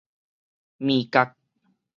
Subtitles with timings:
[0.79, 1.35] 鋩角